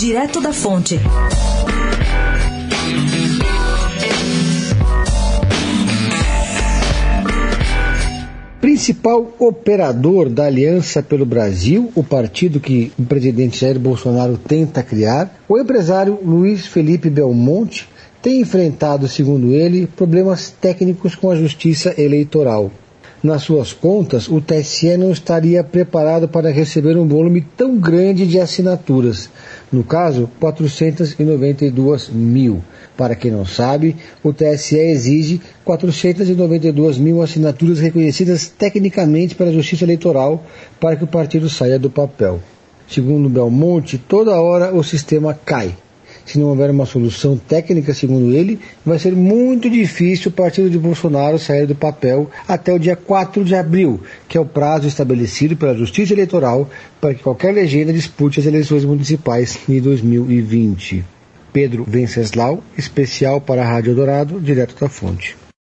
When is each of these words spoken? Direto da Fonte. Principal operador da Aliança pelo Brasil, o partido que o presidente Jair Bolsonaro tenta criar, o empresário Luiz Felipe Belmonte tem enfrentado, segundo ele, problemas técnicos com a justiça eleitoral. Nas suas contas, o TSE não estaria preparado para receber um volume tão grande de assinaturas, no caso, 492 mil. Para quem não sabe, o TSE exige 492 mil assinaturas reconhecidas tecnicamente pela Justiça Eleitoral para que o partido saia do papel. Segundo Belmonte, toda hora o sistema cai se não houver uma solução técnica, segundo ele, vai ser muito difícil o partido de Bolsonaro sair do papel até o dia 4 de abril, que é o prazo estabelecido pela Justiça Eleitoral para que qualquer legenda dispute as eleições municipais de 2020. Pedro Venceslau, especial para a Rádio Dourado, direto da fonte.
Direto 0.00 0.40
da 0.40 0.50
Fonte. 0.50 0.98
Principal 8.62 9.36
operador 9.38 10.30
da 10.30 10.46
Aliança 10.46 11.02
pelo 11.02 11.26
Brasil, 11.26 11.92
o 11.94 12.02
partido 12.02 12.58
que 12.58 12.90
o 12.98 13.02
presidente 13.02 13.60
Jair 13.60 13.78
Bolsonaro 13.78 14.38
tenta 14.38 14.82
criar, 14.82 15.38
o 15.46 15.58
empresário 15.58 16.18
Luiz 16.24 16.64
Felipe 16.64 17.10
Belmonte 17.10 17.86
tem 18.22 18.40
enfrentado, 18.40 19.06
segundo 19.06 19.52
ele, 19.52 19.86
problemas 19.86 20.50
técnicos 20.50 21.14
com 21.14 21.30
a 21.30 21.36
justiça 21.36 21.94
eleitoral. 22.00 22.70
Nas 23.22 23.42
suas 23.42 23.74
contas, 23.74 24.28
o 24.28 24.40
TSE 24.40 24.96
não 24.96 25.10
estaria 25.12 25.62
preparado 25.62 26.26
para 26.26 26.50
receber 26.50 26.96
um 26.96 27.06
volume 27.06 27.42
tão 27.54 27.76
grande 27.76 28.26
de 28.26 28.40
assinaturas, 28.40 29.28
no 29.70 29.84
caso, 29.84 30.30
492 30.40 32.08
mil. 32.08 32.64
Para 32.96 33.14
quem 33.14 33.30
não 33.30 33.44
sabe, 33.44 33.94
o 34.24 34.32
TSE 34.32 34.78
exige 34.78 35.38
492 35.66 36.96
mil 36.96 37.20
assinaturas 37.20 37.78
reconhecidas 37.78 38.48
tecnicamente 38.48 39.34
pela 39.34 39.52
Justiça 39.52 39.84
Eleitoral 39.84 40.42
para 40.80 40.96
que 40.96 41.04
o 41.04 41.06
partido 41.06 41.50
saia 41.50 41.78
do 41.78 41.90
papel. 41.90 42.40
Segundo 42.88 43.28
Belmonte, 43.28 43.98
toda 43.98 44.40
hora 44.40 44.74
o 44.74 44.82
sistema 44.82 45.38
cai 45.44 45.74
se 46.30 46.38
não 46.38 46.48
houver 46.48 46.70
uma 46.70 46.86
solução 46.86 47.36
técnica, 47.36 47.92
segundo 47.92 48.32
ele, 48.32 48.60
vai 48.86 48.98
ser 48.98 49.12
muito 49.12 49.68
difícil 49.68 50.30
o 50.30 50.34
partido 50.34 50.70
de 50.70 50.78
Bolsonaro 50.78 51.38
sair 51.38 51.66
do 51.66 51.74
papel 51.74 52.30
até 52.46 52.72
o 52.72 52.78
dia 52.78 52.94
4 52.94 53.44
de 53.44 53.54
abril, 53.54 54.00
que 54.28 54.38
é 54.38 54.40
o 54.40 54.44
prazo 54.44 54.86
estabelecido 54.86 55.56
pela 55.56 55.74
Justiça 55.74 56.12
Eleitoral 56.12 56.70
para 57.00 57.14
que 57.14 57.22
qualquer 57.22 57.52
legenda 57.52 57.92
dispute 57.92 58.38
as 58.38 58.46
eleições 58.46 58.84
municipais 58.84 59.58
de 59.68 59.80
2020. 59.80 61.04
Pedro 61.52 61.84
Venceslau, 61.84 62.62
especial 62.78 63.40
para 63.40 63.62
a 63.62 63.68
Rádio 63.68 63.94
Dourado, 63.94 64.38
direto 64.40 64.76
da 64.78 64.88
fonte. 64.88 65.36